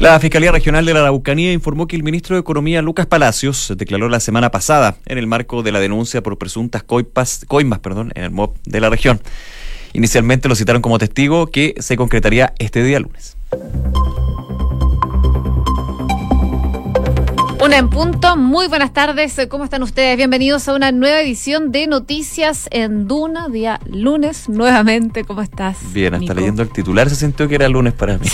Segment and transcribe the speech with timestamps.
[0.00, 4.08] La Fiscalía Regional de la Araucanía informó que el ministro de Economía, Lucas Palacios, declaró
[4.08, 7.42] la semana pasada, en el marco de la denuncia por presuntas coimas
[8.14, 9.20] en el MOB de la región.
[9.92, 13.36] Inicialmente lo citaron como testigo que se concretaría este día lunes.
[17.62, 20.16] Una en punto, muy buenas tardes, ¿cómo están ustedes?
[20.16, 25.76] Bienvenidos a una nueva edición de Noticias en Duna, día lunes, nuevamente, ¿cómo estás?
[25.92, 28.26] Bien, hasta leyendo el titular se sintió que era lunes para mí.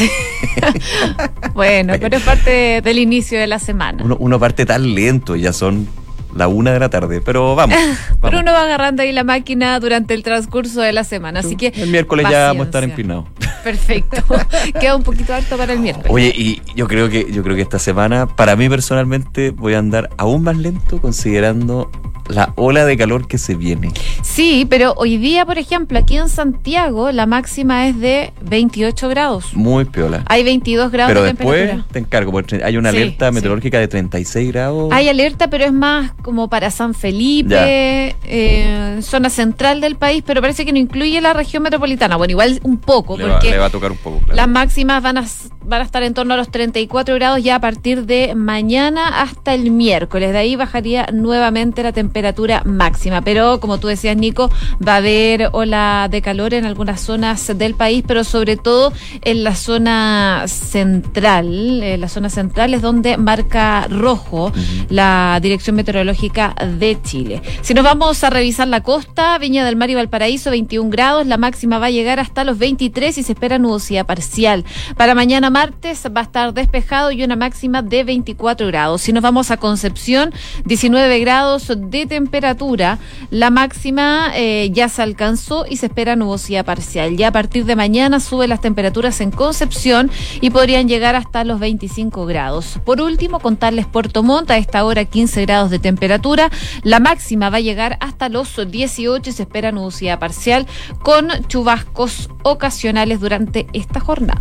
[1.55, 4.05] bueno, pero es parte del inicio de la semana.
[4.05, 5.89] Uno, uno parte tan lento, ya son
[6.37, 7.77] la una de la tarde, pero vamos,
[8.21, 11.73] Pero uno va agarrando ahí la máquina durante el transcurso de la semana, así que.
[11.77, 13.25] El miércoles ya vamos a estar empinados.
[13.65, 14.23] Perfecto.
[14.81, 16.11] Queda un poquito alto para el miércoles.
[16.11, 19.79] Oye, y yo creo que yo creo que esta semana, para mí personalmente, voy a
[19.79, 21.91] andar aún más lento considerando
[22.29, 23.93] la ola de calor que se viene.
[24.23, 29.55] Sí, pero hoy día, por ejemplo, aquí en Santiago, la máxima es de 28 grados.
[29.55, 30.23] Muy piola.
[30.27, 34.93] Hay 22 grados pero después te encargo, porque hay una alerta meteorológica de 36 grados.
[34.93, 40.41] Hay alerta, pero es más como para San Felipe, eh, zona central del país, pero
[40.41, 42.17] parece que no incluye la región metropolitana.
[42.17, 44.21] Bueno, igual un poco, porque le va a tocar un poco.
[44.33, 45.25] Las máximas van a,
[45.65, 49.55] van a estar en torno a los 34 grados ya a partir de mañana hasta
[49.55, 50.33] el miércoles.
[50.33, 53.21] De ahí bajaría nuevamente la temperatura temperatura máxima.
[53.21, 54.51] Pero como tú decías, Nico,
[54.87, 59.45] va a haber ola de calor en algunas zonas del país, pero sobre todo en
[59.45, 61.83] la zona central.
[61.83, 64.51] En la zona central es donde marca rojo
[64.89, 67.43] la Dirección Meteorológica de Chile.
[67.61, 71.37] Si nos vamos a revisar la costa, Viña del Mar y Valparaíso, 21 grados, la
[71.37, 74.65] máxima va a llegar hasta los 23 y se espera nubosidad parcial.
[74.97, 79.03] Para mañana martes va a estar despejado y una máxima de 24 grados.
[79.03, 80.33] Si nos vamos a Concepción,
[80.65, 82.99] 19 grados de temperatura,
[83.31, 87.17] la máxima eh, ya se alcanzó y se espera nubosidad parcial.
[87.17, 91.61] Ya a partir de mañana suben las temperaturas en Concepción y podrían llegar hasta los
[91.61, 92.81] 25 grados.
[92.85, 96.51] Por último, contarles Puerto Montt, a esta hora 15 grados de temperatura.
[96.83, 100.67] La máxima va a llegar hasta los 18 y se espera nubosidad parcial
[101.03, 104.41] con chubascos ocasionales durante esta jornada.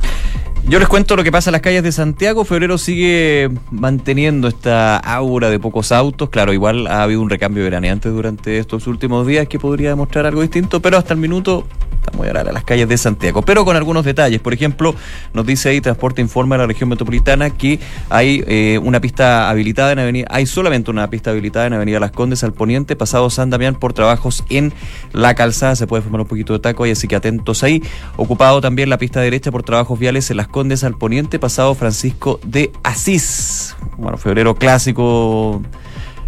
[0.68, 2.44] Yo les cuento lo que pasa en las calles de Santiago.
[2.44, 6.30] Febrero sigue manteniendo esta aura de pocos autos.
[6.32, 10.42] Claro, igual ha habido un recambio veraneante durante estos últimos días que podría demostrar algo
[10.42, 11.66] distinto, pero hasta el minuto
[12.06, 14.40] estamos a las calles de Santiago, pero con algunos detalles.
[14.40, 14.96] Por ejemplo,
[15.34, 17.80] nos dice ahí Transporte Informa de la región metropolitana que
[18.10, 22.12] hay eh, una pista habilitada en Avenida, hay solamente una pista habilitada en Avenida Las
[22.12, 24.74] Condes al poniente, pasado San Damián por trabajos en
[25.14, 25.76] la calzada.
[25.76, 27.82] Se puede formar un poquito de taco ahí, así que atentos ahí.
[28.18, 32.40] Ocupado también la pista derecha por trabajos viales en Las Condes al poniente, pasado Francisco
[32.46, 33.76] de Asís.
[33.98, 35.62] Bueno, febrero clásico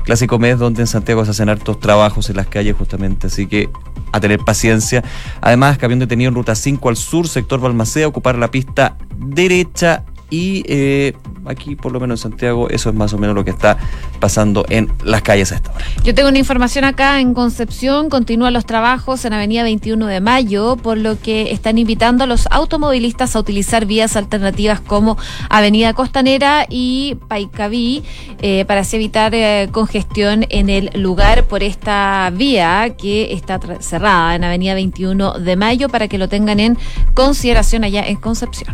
[0.08, 3.70] clásico mes donde en Santiago se hacen hartos trabajos en las calles justamente, así que
[4.14, 5.04] a tener paciencia.
[5.42, 10.64] Además, camión detenido en ruta 5 al sur, sector Balmacea, ocupar la pista derecha y
[10.68, 11.14] eh,
[11.46, 13.78] aquí, por lo menos en Santiago, eso es más o menos lo que está
[14.20, 15.86] pasando en las calles a esta hora.
[16.04, 18.10] Yo tengo una información acá en Concepción.
[18.10, 22.48] Continúan los trabajos en Avenida 21 de Mayo, por lo que están invitando a los
[22.52, 25.18] automovilistas a utilizar vías alternativas como
[25.50, 28.04] Avenida Costanera y Paicaví
[28.42, 34.36] eh, para así evitar eh, congestión en el lugar por esta vía que está cerrada
[34.36, 36.78] en Avenida 21 de Mayo para que lo tengan en
[37.14, 38.74] consideración allá en Concepción.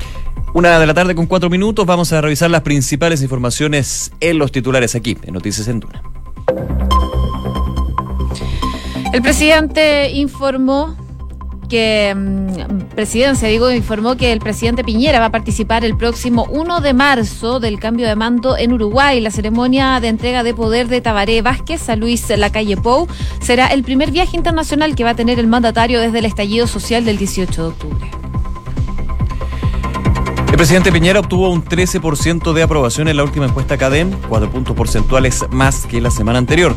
[0.54, 4.52] Una de la tarde con cuatro minutos vamos a revisar las principales informaciones en los
[4.52, 6.04] titulares aquí, en Noticias en Duna.
[9.12, 10.96] El presidente informó
[11.70, 16.82] que mm, presidencia, digo, informó que el presidente Piñera va a participar el próximo 1
[16.82, 19.22] de marzo del cambio de mando en Uruguay.
[19.22, 23.08] La ceremonia de entrega de poder de Tabaré Vázquez a Luis Lacalle Pou
[23.42, 27.06] será el primer viaje internacional que va a tener el mandatario desde el estallido social
[27.06, 28.23] del 18 de octubre.
[30.64, 35.44] Presidente Piñera obtuvo un 13% de aprobación en la última encuesta CADEM, cuatro puntos porcentuales
[35.52, 36.74] más que la semana anterior,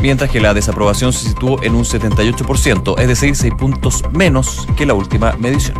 [0.00, 4.86] mientras que la desaprobación se situó en un 78%, es decir, seis puntos menos que
[4.86, 5.76] la última medición.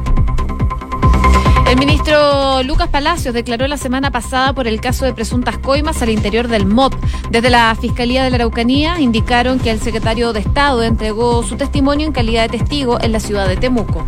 [1.69, 6.11] El ministro Lucas Palacios declaró la semana pasada por el caso de presuntas coimas al
[6.11, 6.95] interior del MOP.
[7.31, 12.09] Desde la Fiscalía de la Araucanía indicaron que el secretario de Estado entregó su testimonio
[12.09, 14.05] en calidad de testigo en la ciudad de Temuco.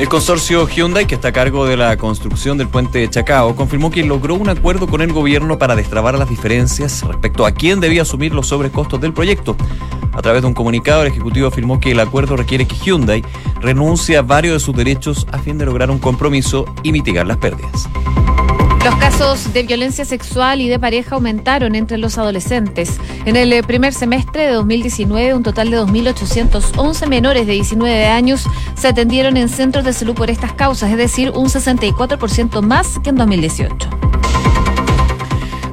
[0.00, 4.02] El consorcio Hyundai, que está a cargo de la construcción del puente Chacao, confirmó que
[4.02, 8.32] logró un acuerdo con el gobierno para destrabar las diferencias respecto a quién debía asumir
[8.32, 9.58] los sobrecostos del proyecto.
[10.14, 13.22] A través de un comunicado, el Ejecutivo afirmó que el acuerdo requiere que Hyundai
[13.60, 17.36] renuncie a varios de sus derechos a fin de lograr un compromiso y mitigar las
[17.36, 17.86] pérdidas.
[18.84, 22.98] Los casos de violencia sexual y de pareja aumentaron entre los adolescentes.
[23.26, 28.46] En el eh, primer semestre de 2019, un total de 2.811 menores de 19 años
[28.76, 33.10] se atendieron en centros de salud por estas causas, es decir, un 64% más que
[33.10, 33.90] en 2018.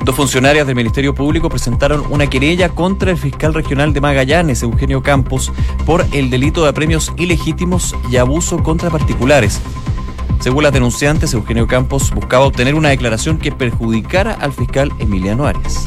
[0.04, 5.02] Dos funcionarias del Ministerio Público presentaron una querella contra el fiscal regional de Magallanes, Eugenio
[5.02, 5.54] Campos,
[5.86, 9.62] por el delito de apremios ilegítimos y abuso contra particulares.
[10.40, 15.86] Según las denunciantes, Eugenio Campos buscaba obtener una declaración que perjudicara al fiscal Emiliano Arias.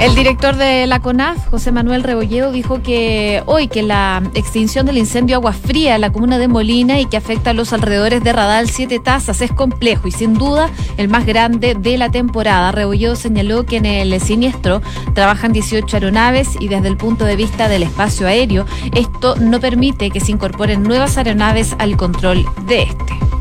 [0.00, 4.98] El director de la CONAF, José Manuel Rebolledo, dijo que hoy que la extinción del
[4.98, 8.32] incendio Agua Fría en la comuna de Molina y que afecta a los alrededores de
[8.34, 12.72] Radal Siete Tazas es complejo y sin duda el más grande de la temporada.
[12.72, 14.82] Rebolledo señaló que en el siniestro
[15.14, 20.10] trabajan 18 aeronaves y desde el punto de vista del espacio aéreo, esto no permite
[20.10, 23.35] que se incorporen nuevas aeronaves al control de este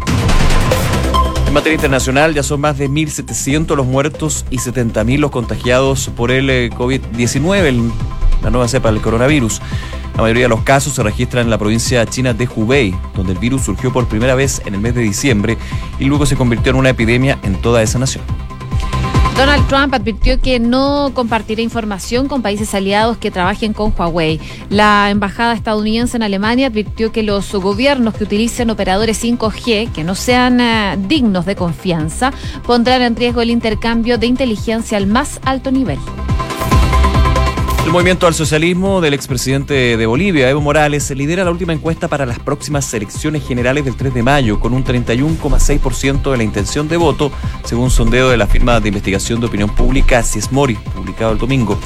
[1.55, 6.49] materia internacional, ya son más de 1.700 los muertos y 70.000 los contagiados por el
[6.49, 7.91] eh, COVID-19,
[8.43, 9.61] la nueva cepa del coronavirus.
[10.17, 13.39] La mayoría de los casos se registran en la provincia china de Hubei, donde el
[13.39, 15.57] virus surgió por primera vez en el mes de diciembre
[15.97, 18.44] y luego se convirtió en una epidemia en toda esa nación.
[19.35, 24.39] Donald Trump advirtió que no compartirá información con países aliados que trabajen con Huawei.
[24.69, 30.15] La embajada estadounidense en Alemania advirtió que los gobiernos que utilicen operadores 5G que no
[30.15, 32.31] sean eh, dignos de confianza
[32.65, 35.99] pondrán en riesgo el intercambio de inteligencia al más alto nivel.
[37.85, 42.25] El movimiento al socialismo del expresidente de Bolivia, Evo Morales, lidera la última encuesta para
[42.25, 46.97] las próximas elecciones generales del 3 de mayo, con un 31,6% de la intención de
[46.97, 47.31] voto,
[47.63, 51.77] según sondeo de la firma de investigación de opinión pública Ciesmori, publicado el domingo.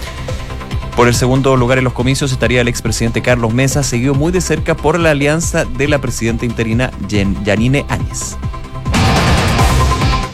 [0.95, 4.39] Por el segundo lugar en los comicios estaría el expresidente Carlos Mesa, seguido muy de
[4.39, 8.37] cerca por la alianza de la presidenta interina Yanine Áñez.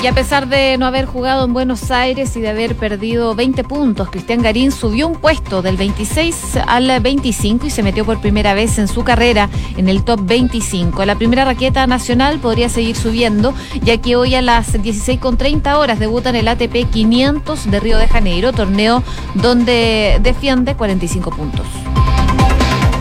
[0.06, 3.64] Y a pesar de no haber jugado en Buenos Aires y de haber perdido 20
[3.64, 8.54] puntos, Cristian Garín subió un puesto del 26 al 25 y se metió por primera
[8.54, 11.04] vez en su carrera en el top 25.
[11.06, 16.30] La primera raqueta nacional podría seguir subiendo, ya que hoy a las 16.30 horas debuta
[16.30, 19.02] en el ATP 500 de Río de Janeiro, torneo
[19.34, 21.66] donde defiende 45 puntos.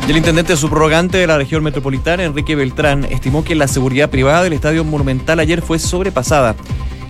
[0.08, 4.54] El intendente subrogante de la región metropolitana, Enrique Beltrán, estimó que la seguridad privada del
[4.54, 6.56] Estadio Monumental ayer fue sobrepasada.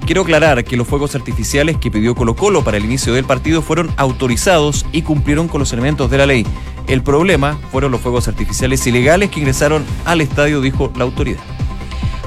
[0.06, 3.62] Quiero aclarar que los fuegos artificiales que pidió Colo Colo para el inicio del partido
[3.62, 6.47] fueron autorizados y cumplieron con los elementos de la ley.
[6.87, 11.41] El problema fueron los fuegos artificiales ilegales que ingresaron al estadio, dijo la autoridad.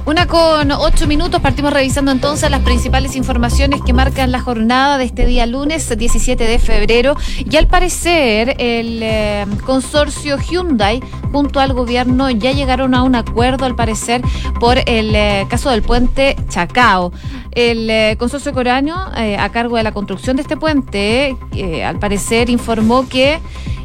[0.07, 5.03] Una con ocho minutos, partimos revisando entonces las principales informaciones que marcan la jornada de
[5.03, 7.17] este día lunes 17 de febrero.
[7.39, 11.01] Y al parecer, el eh, consorcio Hyundai
[11.33, 14.21] junto al gobierno ya llegaron a un acuerdo, al parecer,
[14.61, 17.11] por el eh, caso del puente Chacao.
[17.57, 21.35] El eh, consorcio coreano, a cargo de la construcción de este puente,
[21.83, 23.39] al parecer informó que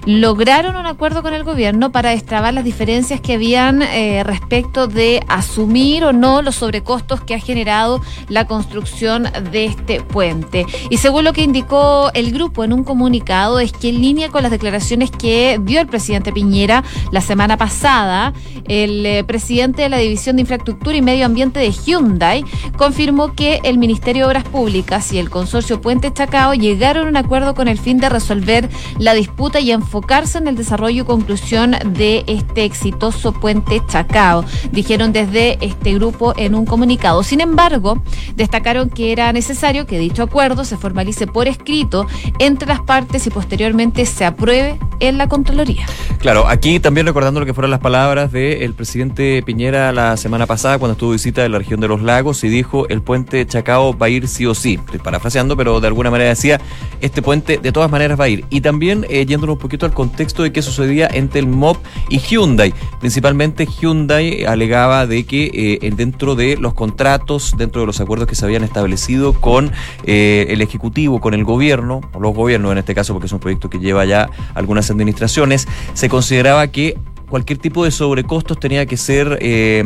[0.06, 5.22] lograron un acuerdo con el gobierno para destrabar las diferencias que habían eh, respecto de
[5.28, 10.66] asumir o no los sobrecostos que ha generado la construcción de este puente.
[10.90, 14.42] Y según lo que indicó el grupo en un comunicado, es que en línea con
[14.42, 16.82] las declaraciones que dio el presidente Piñera
[17.12, 18.32] la semana pasada,
[18.66, 22.44] el eh, presidente de la División de Infraestructura y Medio Ambiente de Hyundai
[22.76, 27.16] confirmó que el Ministerio de Obras Públicas y el consorcio Puente Chacao llegaron a un
[27.16, 28.68] acuerdo con el fin de resolver
[28.98, 34.44] la disputa y enfocar enfocarse en el desarrollo y conclusión de este exitoso puente Chacao,
[34.72, 37.22] dijeron desde este grupo en un comunicado.
[37.22, 38.02] Sin embargo,
[38.34, 42.06] destacaron que era necesario que dicho acuerdo se formalice por escrito
[42.40, 45.86] entre las partes y posteriormente se apruebe en la Contraloría.
[46.18, 50.78] Claro, aquí también recordando lo que fueron las palabras del presidente Piñera la semana pasada
[50.78, 54.06] cuando estuvo visita de la región de los lagos y dijo el puente Chacao va
[54.06, 56.60] a ir sí o sí, parafraseando, pero de alguna manera decía
[57.00, 58.44] este puente de todas maneras va a ir.
[58.48, 61.76] Y también eh, yéndonos un poquito al contexto de qué sucedía entre el MOB
[62.08, 62.72] y Hyundai.
[63.00, 68.34] Principalmente Hyundai alegaba de que eh, dentro de los contratos, dentro de los acuerdos que
[68.34, 69.70] se habían establecido con
[70.04, 73.40] eh, el Ejecutivo, con el gobierno, o los gobiernos en este caso, porque es un
[73.40, 76.96] proyecto que lleva ya algunas administraciones, se consideraba que
[77.28, 79.82] cualquier tipo de sobrecostos tenía que ser eh,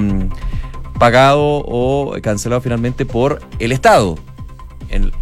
[0.98, 4.16] pagado o cancelado finalmente por el Estado
[4.88, 5.12] en,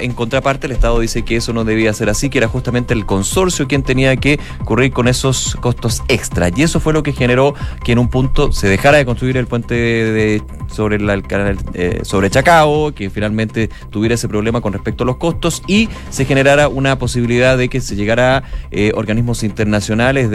[0.00, 3.06] en contraparte, el Estado dice que eso no debía ser así, que era justamente el
[3.06, 6.50] consorcio quien tenía que ocurrir con esos costos extra.
[6.54, 9.46] Y eso fue lo que generó que en un punto se dejara de construir el
[9.46, 15.04] puente de sobre el canal eh, sobre Chacao, que finalmente tuviera ese problema con respecto
[15.04, 19.42] a los costos y se generara una posibilidad de que se llegara a eh, organismos
[19.42, 20.30] internacionales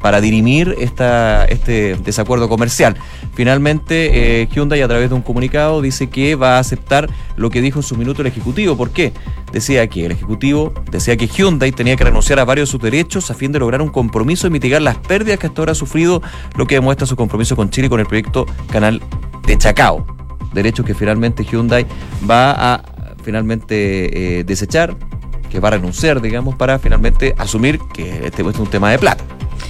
[0.00, 2.96] para dirimir esta, este desacuerdo comercial.
[3.34, 7.60] Finalmente, eh, Hyundai a través de un comunicado dice que va a aceptar lo que
[7.60, 8.76] dijo en su minuto el Ejecutivo.
[8.76, 9.12] ¿Por qué?
[9.52, 13.30] Decía que el Ejecutivo decía que Hyundai tenía que renunciar a varios de sus derechos
[13.30, 16.22] a fin de lograr un compromiso y mitigar las pérdidas que hasta ahora ha sufrido,
[16.56, 19.00] lo que demuestra su compromiso con Chile y con el proyecto Canal
[19.46, 20.06] de Chacao.
[20.52, 21.86] Derechos que finalmente Hyundai
[22.28, 22.82] va a
[23.22, 24.96] finalmente eh, desechar,
[25.50, 29.24] que va a renunciar, digamos, para finalmente asumir que este es un tema de plata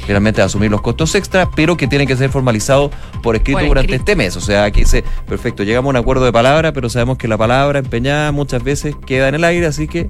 [0.07, 2.91] finalmente asumir los costos extra, pero que tiene que ser formalizado
[3.23, 4.37] por escrito durante este mes.
[4.37, 7.37] O sea, aquí dice, perfecto, llegamos a un acuerdo de palabra, pero sabemos que la
[7.37, 10.09] palabra empeñada muchas veces queda en el aire, así que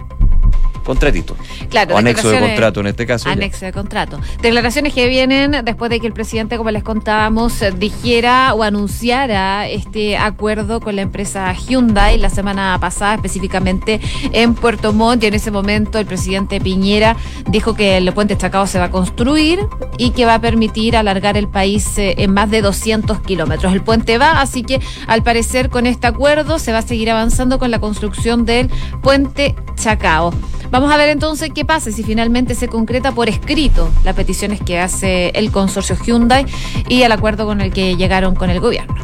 [0.86, 1.36] contratito.
[1.68, 3.28] Claro, o anexo de contrato en este caso.
[3.28, 4.20] Anexo de contrato.
[4.40, 10.16] Declaraciones que vienen después de que el presidente, como les contábamos, dijera o anunciara este
[10.16, 14.00] acuerdo con la empresa Hyundai la semana pasada, específicamente
[14.32, 15.24] en Puerto Montt.
[15.24, 17.16] Y en ese momento el presidente Piñera
[17.48, 19.60] dijo que el puente Chacao se va a construir
[19.98, 23.72] y que va a permitir alargar el país eh, en más de 200 kilómetros.
[23.72, 27.58] El puente va, así que al parecer con este acuerdo se va a seguir avanzando
[27.58, 28.70] con la construcción del
[29.02, 30.32] puente Chacao.
[30.76, 34.78] Vamos a ver entonces qué pasa si finalmente se concreta por escrito las peticiones que
[34.78, 36.44] hace el consorcio Hyundai
[36.86, 38.94] y el acuerdo con el que llegaron con el gobierno.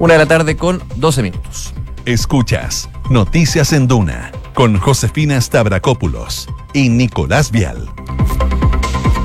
[0.00, 1.72] Una de la tarde con 12 minutos.
[2.06, 7.88] Escuchas Noticias en Duna con Josefina Stavrakopoulos y Nicolás Vial.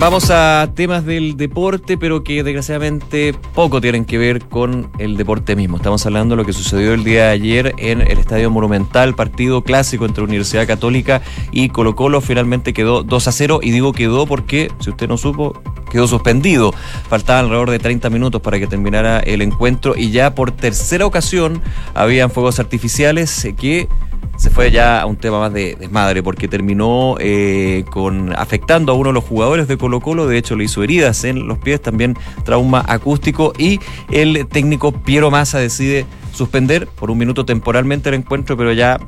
[0.01, 5.55] Vamos a temas del deporte, pero que desgraciadamente poco tienen que ver con el deporte
[5.55, 5.77] mismo.
[5.77, 9.62] Estamos hablando de lo que sucedió el día de ayer en el Estadio Monumental, partido
[9.62, 12.20] clásico entre Universidad Católica y Colo Colo.
[12.20, 16.74] Finalmente quedó 2 a 0 y digo quedó porque, si usted no supo, quedó suspendido.
[17.08, 21.62] Faltaban alrededor de 30 minutos para que terminara el encuentro y ya por tercera ocasión
[21.93, 23.88] habían fuegos artificiales que
[24.37, 28.95] se fue ya a un tema más de desmadre porque terminó eh, con afectando a
[28.95, 31.81] uno de los jugadores de Colo Colo, de hecho le hizo heridas en los pies,
[31.81, 38.15] también trauma acústico y el técnico Piero Massa decide suspender por un minuto temporalmente el
[38.15, 38.99] encuentro, pero ya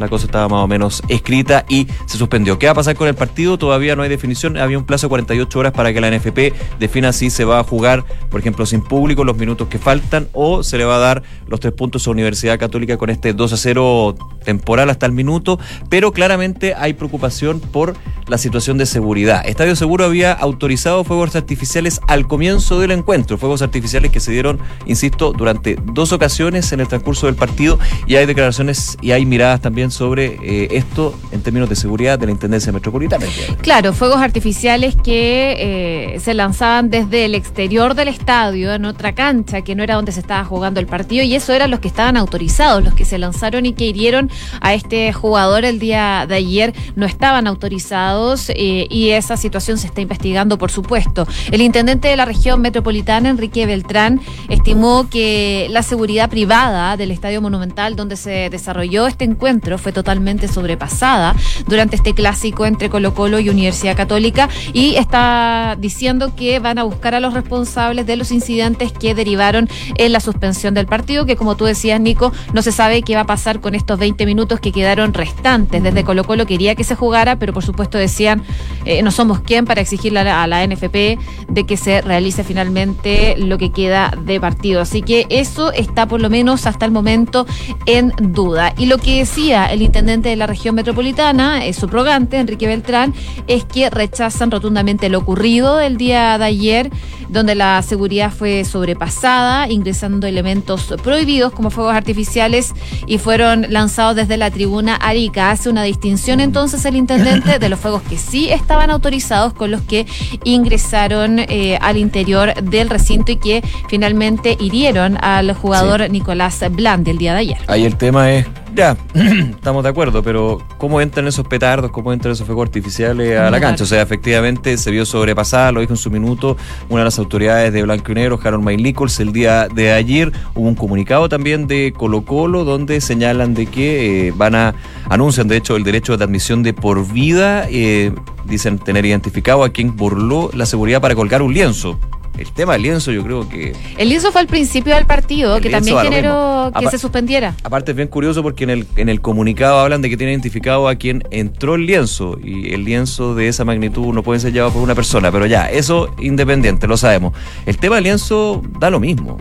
[0.00, 2.58] la cosa estaba más o menos escrita y se suspendió.
[2.58, 3.58] ¿Qué va a pasar con el partido?
[3.58, 4.56] Todavía no hay definición.
[4.56, 7.64] Había un plazo de 48 horas para que la NFP defina si se va a
[7.64, 11.22] jugar, por ejemplo, sin público los minutos que faltan o se le va a dar
[11.46, 14.14] los tres puntos a Universidad Católica con este 2 a 0
[14.44, 15.58] temporal hasta el minuto.
[15.88, 17.94] Pero claramente hay preocupación por
[18.26, 19.42] la situación de seguridad.
[19.46, 23.38] Estadio Seguro había autorizado fuegos artificiales al comienzo del encuentro.
[23.38, 28.16] Fuegos artificiales que se dieron, insisto, durante dos ocasiones en el transcurso del partido y
[28.16, 32.32] hay declaraciones y hay miradas también sobre eh, esto en términos de seguridad de la
[32.32, 33.26] Intendencia Metropolitana.
[33.62, 39.62] Claro, fuegos artificiales que eh, se lanzaban desde el exterior del estadio, en otra cancha,
[39.62, 42.16] que no era donde se estaba jugando el partido, y eso eran los que estaban
[42.16, 44.30] autorizados, los que se lanzaron y que hirieron
[44.60, 49.86] a este jugador el día de ayer, no estaban autorizados eh, y esa situación se
[49.86, 51.26] está investigando, por supuesto.
[51.50, 57.40] El intendente de la región metropolitana, Enrique Beltrán, estimó que la seguridad privada del Estadio
[57.40, 61.34] Monumental, donde se desarrolló este encuentro, fue totalmente sobrepasada
[61.66, 66.84] durante este clásico entre Colo Colo y Universidad Católica y está diciendo que van a
[66.84, 71.36] buscar a los responsables de los incidentes que derivaron en la suspensión del partido, que
[71.36, 74.60] como tú decías, Nico, no se sabe qué va a pasar con estos 20 minutos
[74.60, 75.82] que quedaron restantes.
[75.82, 78.42] Desde Colo Colo quería que se jugara, pero por supuesto decían,
[78.84, 83.58] eh, no somos quien para exigirle a la, NFP de que se realice finalmente lo
[83.58, 84.80] que queda de partido.
[84.80, 87.46] Así que eso está por lo menos hasta el momento
[87.86, 88.74] en duda.
[88.76, 93.14] Y lo que decía el intendente de la región metropolitana, es subrogante, Enrique Beltrán,
[93.46, 96.90] es que rechazan rotundamente lo ocurrido el día de ayer,
[97.28, 102.74] donde la seguridad fue sobrepasada, ingresando elementos prohibidos como fuegos artificiales
[103.06, 105.50] y fueron lanzados desde la tribuna Arica.
[105.50, 109.82] Hace una distinción entonces el intendente de los fuegos que sí estaban autorizados con los
[109.82, 110.06] que
[110.44, 117.18] ingresaron eh, al interior del recinto y que finalmente hirieron al jugador Nicolás Blandi el
[117.18, 117.58] día de ayer.
[117.66, 122.32] Ahí el tema es ya, estamos de acuerdo, pero ¿cómo entran esos petardos, cómo entran
[122.32, 123.84] esos fuegos artificiales a la cancha?
[123.84, 126.56] O sea, efectivamente se vio sobrepasada, lo dijo en su minuto
[126.88, 130.32] una de las autoridades de Blanco y Negro, Harold May Nichols, el día de ayer.
[130.54, 134.74] Hubo un comunicado también de Colo Colo donde señalan de que eh, van a,
[135.08, 138.12] anuncian de hecho el derecho de admisión de por vida, eh,
[138.44, 141.98] dicen tener identificado a quien burló la seguridad para colgar un lienzo
[142.38, 143.74] el tema del lienzo yo creo que...
[143.98, 147.54] El lienzo fue al principio del partido, que también generó que se suspendiera.
[147.62, 150.88] Aparte es bien curioso porque en el, en el comunicado hablan de que tiene identificado
[150.88, 154.72] a quien entró el lienzo y el lienzo de esa magnitud no puede ser llevado
[154.72, 157.34] por una persona, pero ya, eso independiente, lo sabemos.
[157.66, 159.38] El tema del lienzo da lo mismo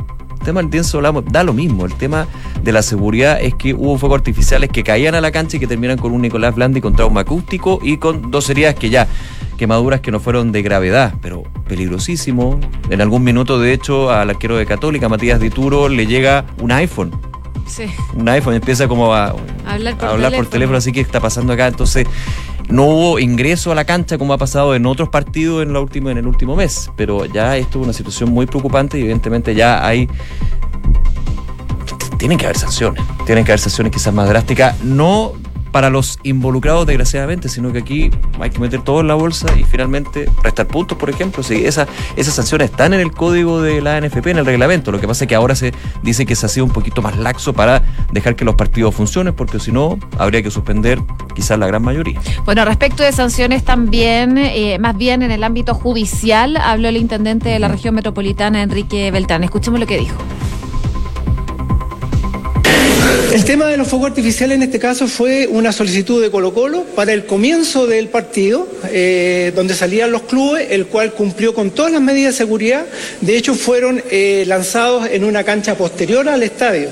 [0.49, 1.85] tema del lienzo da lo mismo.
[1.85, 2.27] El tema
[2.63, 5.67] de la seguridad es que hubo fuegos artificiales que caían a la cancha y que
[5.67, 9.07] terminan con un Nicolás Blandi con trauma acústico y con dos heridas que ya
[9.57, 12.59] quemaduras que no fueron de gravedad, pero peligrosísimo.
[12.89, 17.11] En algún minuto, de hecho, al arquero de Católica, Matías Dituro, le llega un iPhone.
[17.67, 17.83] Sí.
[18.15, 19.35] Un iPhone, empieza como a,
[19.67, 21.67] hablar, por, hablar por teléfono, así que está pasando acá.
[21.67, 22.07] Entonces,
[22.69, 26.11] no hubo ingreso a la cancha como ha pasado en otros partidos en, la última,
[26.11, 29.85] en el último mes, pero ya esto es una situación muy preocupante y evidentemente ya
[29.85, 30.07] hay
[32.17, 35.33] tienen que haber sanciones, tienen que haber sanciones quizás más drásticas, no
[35.71, 39.63] para los involucrados, desgraciadamente, sino que aquí hay que meter todo en la bolsa y
[39.63, 41.43] finalmente restar puntos, por ejemplo.
[41.43, 44.91] Si esa, esas sanciones están en el código de la NFP, en el reglamento.
[44.91, 45.73] Lo que pasa es que ahora se
[46.03, 49.33] dice que se ha sido un poquito más laxo para dejar que los partidos funcionen,
[49.33, 50.99] porque si no, habría que suspender
[51.35, 52.19] quizás la gran mayoría.
[52.45, 57.49] Bueno, respecto de sanciones también, eh, más bien en el ámbito judicial, habló el intendente
[57.49, 59.43] de la región metropolitana, Enrique Beltrán.
[59.43, 60.17] Escuchemos lo que dijo.
[63.31, 66.83] El tema de los fuegos artificiales en este caso fue una solicitud de Colo Colo
[66.95, 71.91] para el comienzo del partido, eh, donde salían los clubes, el cual cumplió con todas
[71.91, 72.87] las medidas de seguridad.
[73.21, 76.89] De hecho, fueron eh, lanzados en una cancha posterior al estadio.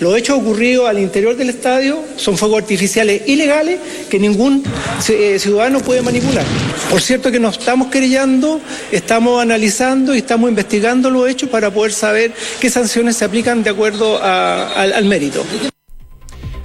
[0.00, 3.80] Los hechos ocurridos al interior del estadio son fuegos artificiales ilegales
[4.10, 4.62] que ningún
[5.08, 6.44] eh, ciudadano puede manipular.
[6.90, 8.60] Por cierto que nos estamos querellando,
[8.92, 13.70] estamos analizando y estamos investigando los hechos para poder saber qué sanciones se aplican de
[13.70, 15.44] acuerdo al mérito.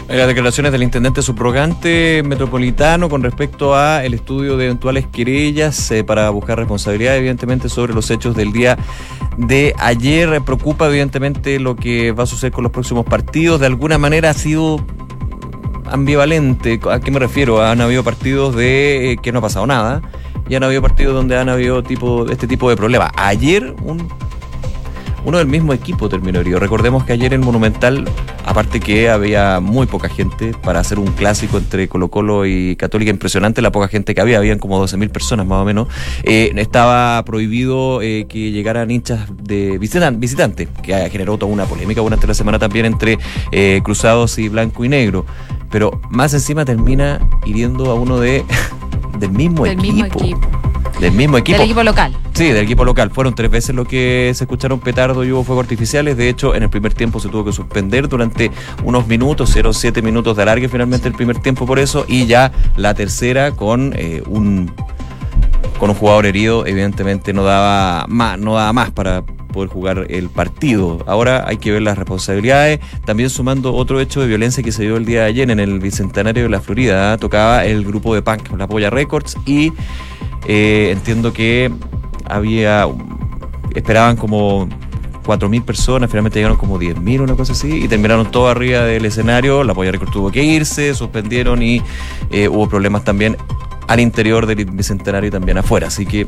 [0.10, 6.04] Las declaraciones del intendente subrogante metropolitano con respecto a el estudio de eventuales querellas eh,
[6.04, 8.78] para buscar responsabilidad, evidentemente, sobre los hechos del día
[9.38, 10.42] de ayer.
[10.42, 13.62] Preocupa, evidentemente, lo que va a suceder con los próximos partidos.
[13.62, 14.86] De alguna manera ha sido
[15.86, 16.80] ambivalente.
[16.92, 17.64] ¿A qué me refiero?
[17.64, 20.02] Han habido partidos de eh, que no ha pasado nada
[20.50, 23.12] y han habido partidos donde han habido tipo, este tipo de problemas.
[23.16, 24.08] Ayer un
[25.26, 26.60] uno del mismo equipo terminó herido.
[26.60, 28.06] Recordemos que ayer en Monumental,
[28.46, 33.12] aparte que había muy poca gente para hacer un clásico entre Colo Colo y Católica,
[33.12, 35.88] impresionante la poca gente que había, habían como 12.000 personas más o menos,
[36.24, 42.28] eh, estaba prohibido eh, que llegaran hinchas de visitantes, que generó toda una polémica durante
[42.28, 43.18] la semana también entre
[43.52, 45.26] eh, Cruzados y Blanco y Negro.
[45.72, 48.46] Pero más encima termina hiriendo a uno de
[49.18, 50.64] del mismo del Mismo equipo
[51.00, 51.58] del mismo equipo.
[51.58, 52.16] Del equipo local.
[52.34, 53.12] Sí, del equipo local.
[53.12, 56.18] Fueron tres veces lo que se escucharon petardo y hubo fuegos artificiales.
[56.18, 58.52] De hecho, en el primer tiempo se tuvo que suspender durante
[58.84, 62.06] unos minutos, 0,7 minutos de alargue finalmente el primer tiempo por eso.
[62.08, 64.72] Y ya la tercera con eh, un
[65.80, 70.30] con un jugador herido, evidentemente no daba más, no daba más para poder jugar el
[70.30, 71.00] partido.
[71.08, 72.82] Ahora hay que ver las responsabilidades.
[73.06, 75.80] También sumando otro hecho de violencia que se dio el día de ayer en el
[75.80, 77.18] Bicentenario de la Florida.
[77.18, 79.72] Tocaba el grupo de punk, la Polla Records, y
[80.46, 81.72] eh, entiendo que
[82.26, 82.88] había,
[83.74, 84.68] esperaban como
[85.24, 89.64] 4.000 personas, finalmente llegaron como 10.000, una cosa así, y terminaron todo arriba del escenario,
[89.64, 91.82] la Polla Record tuvo que irse, suspendieron y
[92.32, 93.38] eh, hubo problemas también
[93.88, 96.28] al interior del Bicentenario y también afuera, así que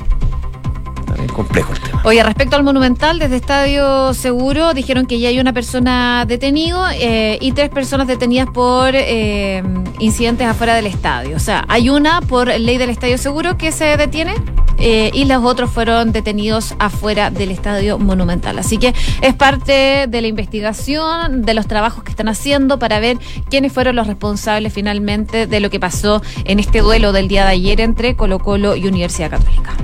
[1.30, 2.02] complejo el tema.
[2.04, 7.38] Oye, respecto al Monumental, desde Estadio Seguro dijeron que ya hay una persona detenido eh,
[7.42, 9.64] y tres personas detenidas por eh,
[10.00, 11.36] incidentes afuera del estadio.
[11.36, 14.36] O sea, hay una por ley del Estadio Seguro que se detiene
[14.78, 18.60] eh, y los otros fueron detenidos afuera del Estadio Monumental.
[18.60, 23.18] Así que es parte de la investigación, de los trabajos que están haciendo para ver
[23.50, 27.52] quiénes fueron los responsables finalmente de lo que pasó en este duelo del día de
[27.52, 29.76] ayer entre Colo Colo y Universidad Católica.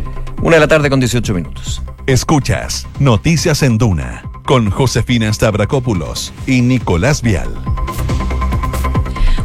[0.43, 1.84] Una de la tarde con 18 minutos.
[2.08, 7.54] Escuchas Noticias en Duna con Josefina Stavrakopoulos y Nicolás Vial.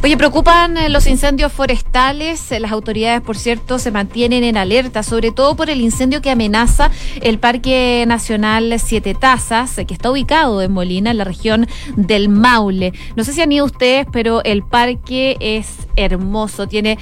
[0.06, 2.52] Oye, preocupan eh, los incendios forestales.
[2.52, 6.30] Eh, las autoridades, por cierto, se mantienen en alerta, sobre todo por el incendio que
[6.30, 6.92] amenaza
[7.22, 11.66] el Parque Nacional Siete Tazas, eh, que está ubicado en Molina, en la región
[11.96, 12.92] del Maule.
[13.16, 16.68] No sé si han ido ustedes, pero el parque es hermoso.
[16.68, 16.98] Tiene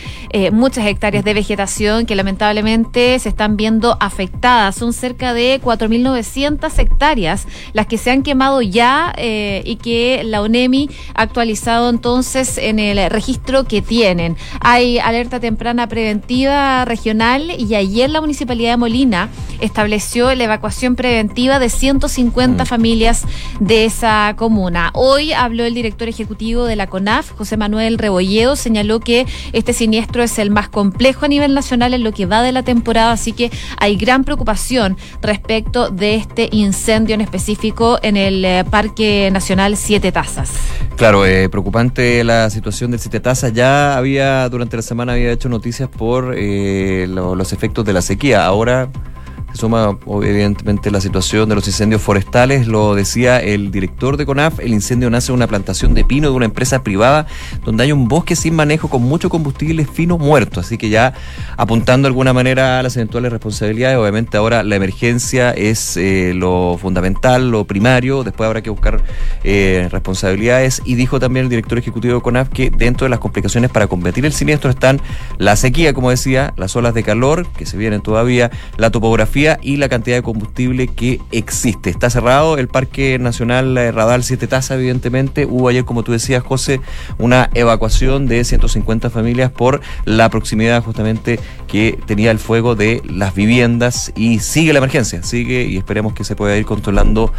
[0.53, 4.77] muchas hectáreas de vegetación que lamentablemente se están viendo afectadas.
[4.77, 10.89] Son cerca de 4.900 hectáreas las que se han quemado ya y que la ONEMI
[11.15, 14.37] ha actualizado entonces en el el registro que tienen.
[14.61, 19.29] Hay alerta temprana preventiva regional y ayer la Municipalidad de Molina
[19.61, 22.67] estableció la evacuación preventiva de 150 mm.
[22.67, 23.25] familias
[23.61, 24.91] de esa comuna.
[24.95, 30.23] Hoy habló el director ejecutivo de la CONAF, José Manuel Rebolledo, señaló que este siniestro
[30.23, 33.33] es el más complejo a nivel nacional en lo que va de la temporada, así
[33.33, 39.77] que hay gran preocupación respecto de este incendio en específico en el eh, Parque Nacional
[39.77, 40.51] Siete Tazas.
[40.97, 43.53] Claro, eh, preocupante la situación del Siete Tazas.
[43.53, 48.45] Ya había, durante la semana, había hecho noticias por eh, los efectos de la sequía.
[48.47, 48.91] Ahora
[49.55, 54.59] Se suma evidentemente la situación de los incendios forestales, lo decía el director de CONAF,
[54.59, 57.29] el incendio nace en una plantación de pino de una empresa privada
[57.65, 61.15] donde hay un bosque sin manejo con mucho combustible fino muerto, así que ya
[61.57, 66.77] apuntando de alguna manera a las eventuales responsabilidades, obviamente ahora la emergencia es eh, lo
[66.77, 69.05] fundamental, lo primario, después habrá que buscar
[69.45, 70.83] eh, responsabilidades.
[70.85, 74.27] Y dijo también el director ejecutivo de CONAF que dentro de las complicaciones para combatir
[74.27, 75.01] el siniestro están
[75.39, 79.77] la sequía, como decía, las olas de calor que se vienen todavía, la topografía y
[79.77, 81.91] la cantidad de combustible que existe.
[81.91, 85.47] Está cerrado el Parque Nacional eh, Radal 7 Taza, evidentemente.
[85.47, 86.81] Hubo ayer, como tú decías, José,
[87.19, 91.39] una evacuación de 150 familias por la proximidad justamente
[91.75, 96.23] que tenía el fuego de las viviendas y sigue la emergencia, sigue y esperemos que
[96.23, 97.33] se pueda ir controlando,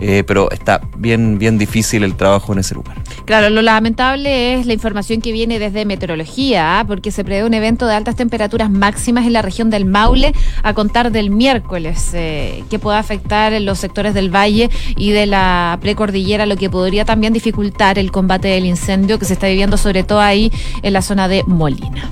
[0.00, 2.98] eh, pero está bien, bien difícil el trabajo en ese lugar.
[3.24, 6.84] Claro, lo lamentable es la información que viene desde meteorología, ¿ah?
[6.86, 10.72] porque se prevé un evento de altas temperaturas máximas en la región del Maule a
[10.72, 16.46] contar del miércoles, eh, que pueda afectar los sectores del valle y de la precordillera,
[16.46, 20.20] lo que podría también dificultar el combate del incendio que se está viviendo sobre todo
[20.20, 22.08] ahí en la zona de Molina.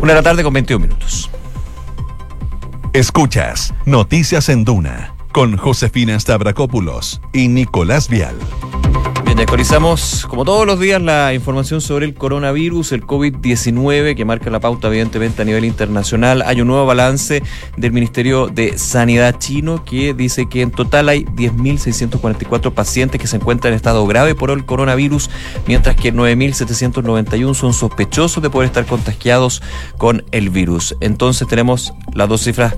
[0.00, 1.30] Una de la tarde con 21 minutos.
[2.92, 8.34] Escuchas Noticias en Duna con Josefina Stavrakopoulos y Nicolás Vial.
[9.26, 14.48] Bien, actualizamos como todos los días la información sobre el coronavirus, el COVID-19, que marca
[14.48, 16.40] la pauta evidentemente a nivel internacional.
[16.40, 17.42] Hay un nuevo balance
[17.76, 23.36] del Ministerio de Sanidad chino que dice que en total hay 10.644 pacientes que se
[23.36, 25.28] encuentran en estado grave por el coronavirus,
[25.66, 29.62] mientras que 9.791 son sospechosos de poder estar contagiados
[29.98, 30.96] con el virus.
[31.00, 32.76] Entonces tenemos las dos cifras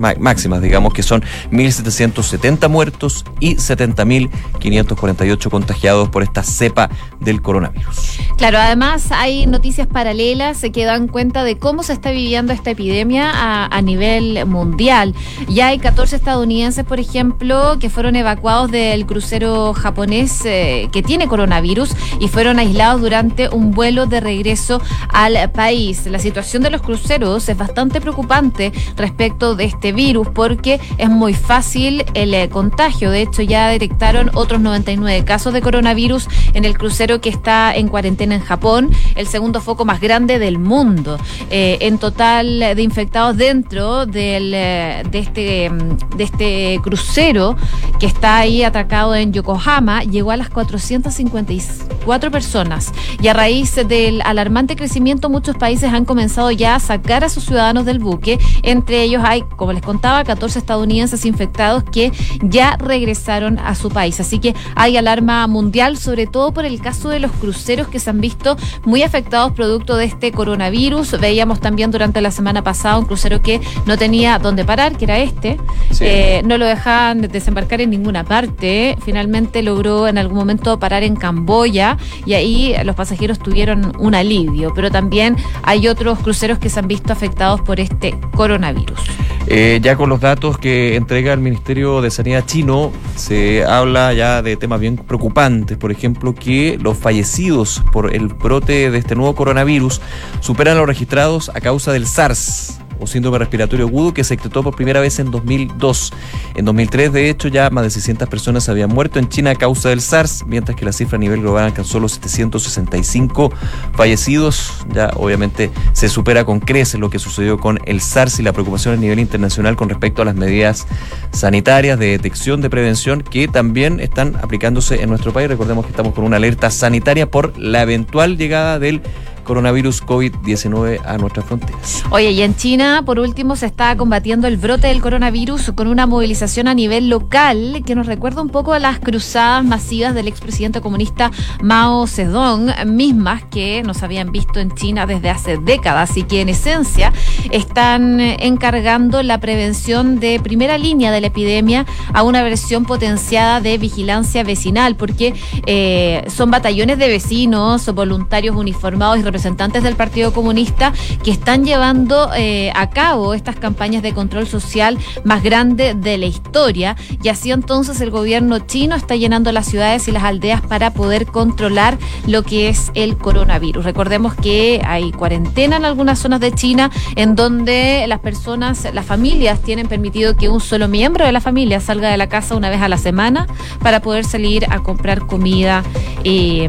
[0.00, 8.18] máximas, digamos que son 1.770 muertos y 70.548 contagiados por esta cepa del coronavirus.
[8.36, 13.30] Claro, además hay noticias paralelas que dan cuenta de cómo se está viviendo esta epidemia
[13.32, 15.14] a, nivel mundial.
[15.48, 21.28] Ya hay 14 estadounidenses, por ejemplo, que fueron evacuados del crucero japonés eh, que tiene
[21.28, 24.80] coronavirus y fueron aislados durante un vuelo de regreso
[25.12, 26.06] al país.
[26.06, 31.34] La situación de los cruceros es bastante preocupante respecto de este virus porque es muy
[31.34, 33.10] fácil el eh, contagio.
[33.10, 37.88] De hecho, ya detectaron otros 99 casos de coronavirus en el crucero que está en
[37.88, 41.18] cuarentena en Japón, el segundo foco más grande del mundo.
[41.50, 47.56] Eh, en total de infectados dentro del, eh, de, este, mm, de este crucero
[48.00, 52.92] que está ahí atracado en Yokohama, llegó a las 454 personas.
[53.20, 57.44] Y a raíz del alarmante crecimiento, muchos países han comenzado ya a sacar a sus
[57.44, 58.38] ciudadanos del buque.
[58.62, 62.10] Entre ellos hay, como les contaba, 14 estadounidenses infectados que
[62.42, 64.18] ya regresaron a su país.
[64.18, 68.08] Así que hay alarma mundial, sobre todo por el caso de los cruceros que se
[68.08, 71.20] han visto muy afectados producto de este coronavirus.
[71.20, 75.18] Veíamos también durante la semana pasada un crucero que no tenía dónde parar, que era
[75.18, 75.58] este.
[76.00, 78.96] Eh, no lo dejaban desembarcar en ninguna parte.
[79.04, 84.72] Finalmente logró en algún momento parar en Camboya y ahí los pasajeros tuvieron un alivio.
[84.74, 89.00] Pero también hay otros cruceros que se han visto afectados por este coronavirus.
[89.46, 94.42] Eh, ya con los datos que entrega el Ministerio de Sanidad chino, se habla ya
[94.42, 95.76] de temas bien preocupantes.
[95.76, 100.00] Por ejemplo, que los fallecidos por el brote de este nuevo coronavirus
[100.40, 104.76] superan los registrados a causa del SARS o síndrome respiratorio agudo que se detectó por
[104.76, 106.12] primera vez en 2002.
[106.54, 109.88] En 2003, de hecho, ya más de 600 personas habían muerto en China a causa
[109.88, 113.52] del SARS, mientras que la cifra a nivel global alcanzó los 765
[113.94, 114.84] fallecidos.
[114.92, 118.94] Ya obviamente se supera con creces lo que sucedió con el SARS y la preocupación
[118.94, 120.86] a nivel internacional con respecto a las medidas
[121.32, 125.48] sanitarias de detección, de prevención, que también están aplicándose en nuestro país.
[125.48, 129.02] Recordemos que estamos con una alerta sanitaria por la eventual llegada del
[129.50, 132.04] coronavirus COVID-19 a nuestras fronteras.
[132.10, 136.06] Oye, y en China, por último, se está combatiendo el brote del coronavirus con una
[136.06, 140.80] movilización a nivel local que nos recuerda un poco a las cruzadas masivas del expresidente
[140.80, 141.32] comunista
[141.64, 146.50] Mao Zedong, mismas que nos habían visto en China desde hace décadas y que en
[146.50, 147.12] esencia
[147.50, 153.78] están encargando la prevención de primera línea de la epidemia a una versión potenciada de
[153.78, 155.34] vigilancia vecinal, porque
[155.66, 160.92] eh, son batallones de vecinos, voluntarios uniformados y representantes representantes del Partido Comunista
[161.24, 166.26] que están llevando eh, a cabo estas campañas de control social más grandes de la
[166.26, 170.92] historia y así entonces el gobierno chino está llenando las ciudades y las aldeas para
[170.92, 173.82] poder controlar lo que es el coronavirus.
[173.82, 179.62] Recordemos que hay cuarentena en algunas zonas de China en donde las personas, las familias
[179.62, 182.82] tienen permitido que un solo miembro de la familia salga de la casa una vez
[182.82, 183.46] a la semana
[183.82, 185.82] para poder salir a comprar comida
[186.24, 186.68] eh,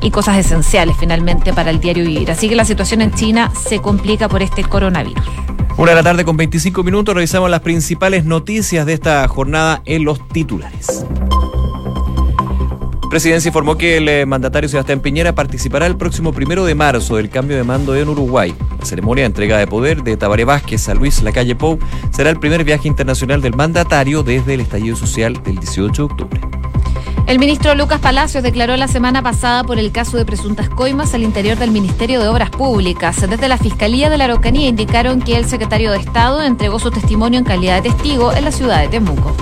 [0.00, 1.97] y cosas esenciales finalmente para el diario
[2.28, 5.24] Así que la situación en China se complica por este coronavirus.
[5.76, 10.04] Una de la tarde con 25 minutos revisamos las principales noticias de esta jornada en
[10.04, 11.04] los titulares.
[13.10, 17.30] Presidencia informó que el eh, mandatario Sebastián Piñera participará el próximo primero de marzo del
[17.30, 18.54] cambio de mando en Uruguay.
[18.78, 21.78] La ceremonia de entrega de poder de Tabaré Vázquez a Luis Lacalle Pou
[22.12, 26.57] será el primer viaje internacional del mandatario desde el estallido social del 18 de octubre.
[27.28, 31.22] El ministro Lucas Palacios declaró la semana pasada por el caso de presuntas coimas al
[31.22, 33.20] interior del Ministerio de Obras Públicas.
[33.20, 37.38] Desde la Fiscalía de la Araucanía indicaron que el secretario de Estado entregó su testimonio
[37.38, 39.36] en calidad de testigo en la ciudad de Temuco.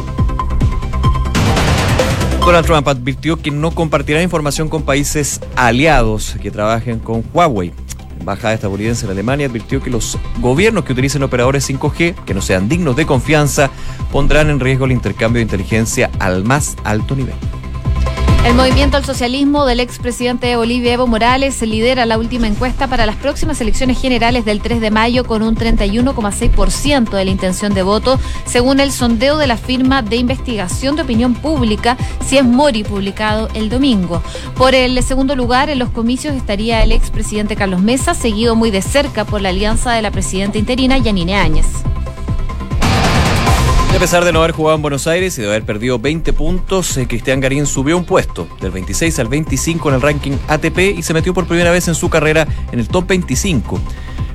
[2.40, 7.72] Donald Trump advirtió que no compartirá información con países aliados que trabajen con Huawei.
[8.18, 12.68] Embajada estadounidense en Alemania advirtió que los gobiernos que utilicen operadores 5G que no sean
[12.68, 13.70] dignos de confianza
[14.10, 17.36] pondrán en riesgo el intercambio de inteligencia al más alto nivel.
[18.46, 23.04] El movimiento al socialismo del expresidente de Bolivia, Evo Morales, lidera la última encuesta para
[23.04, 27.82] las próximas elecciones generales del 3 de mayo con un 31,6% de la intención de
[27.82, 32.84] voto, según el sondeo de la firma de investigación de opinión pública, si es Mori,
[32.84, 34.22] publicado el domingo.
[34.54, 38.80] Por el segundo lugar, en los comicios estaría el expresidente Carlos Mesa, seguido muy de
[38.80, 41.66] cerca por la alianza de la presidenta interina Yanine Áñez.
[43.96, 46.98] A pesar de no haber jugado en Buenos Aires y de haber perdido 20 puntos,
[46.98, 51.02] eh, Cristian Garín subió un puesto, del 26 al 25 en el ranking ATP y
[51.02, 53.80] se metió por primera vez en su carrera en el top 25.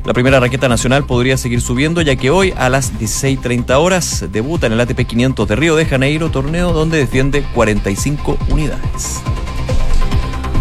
[0.04, 4.66] La primera raqueta nacional podría seguir subiendo ya que hoy a las 16.30 horas debuta
[4.66, 9.22] en el ATP 500 de Río de Janeiro, torneo donde defiende 45 unidades.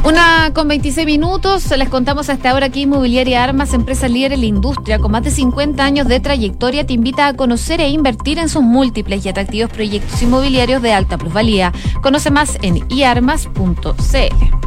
[0.03, 4.47] Una con 26 minutos, les contamos hasta ahora que Inmobiliaria Armas, empresa líder en la
[4.47, 8.49] industria con más de 50 años de trayectoria, te invita a conocer e invertir en
[8.49, 11.73] sus múltiples y atractivos proyectos inmobiliarios de alta plusvalía.
[12.01, 14.61] Conoce más en iarmas.cl.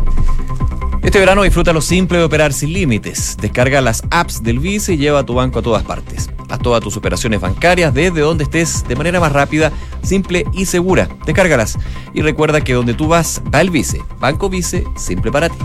[1.01, 3.35] Este verano disfruta lo simple de operar sin límites.
[3.41, 6.29] Descarga las apps del Vice y lleva tu banco a todas partes.
[6.53, 9.71] Haz todas tus operaciones bancarias desde donde estés de manera más rápida,
[10.03, 11.09] simple y segura.
[11.25, 11.79] Descárgalas.
[12.13, 14.03] Y recuerda que donde tú vas, va el Vice.
[14.19, 15.55] Banco Vice, simple para ti.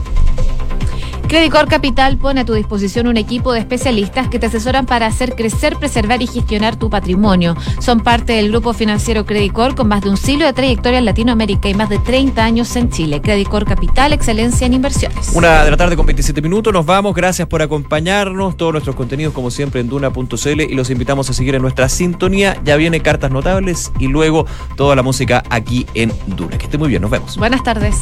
[1.28, 5.34] Credicor Capital pone a tu disposición un equipo de especialistas que te asesoran para hacer
[5.34, 7.54] crecer, preservar y gestionar tu patrimonio.
[7.80, 11.68] Son parte del grupo financiero Credicor con más de un siglo de trayectoria en Latinoamérica
[11.68, 13.20] y más de 30 años en Chile.
[13.20, 15.32] Credicor Capital, excelencia en inversiones.
[15.34, 17.14] Una de la tarde con 27 minutos, nos vamos.
[17.14, 18.56] Gracias por acompañarnos.
[18.56, 22.58] Todos nuestros contenidos, como siempre, en duna.cl y los invitamos a seguir en nuestra sintonía.
[22.64, 26.56] Ya viene Cartas Notables y luego toda la música aquí en Duna.
[26.56, 27.36] Que esté muy bien, nos vemos.
[27.36, 28.00] Buenas tardes.